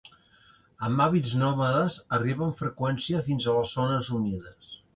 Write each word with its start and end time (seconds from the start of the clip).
Amb 0.87 1.03
hàbits 1.03 1.33
nòmades, 1.41 1.99
arriba 2.19 2.45
amb 2.47 2.57
freqüència 2.63 3.23
fins 3.31 3.49
a 3.53 3.57
les 3.61 3.77
zones 3.81 4.13
humides. 4.19 4.77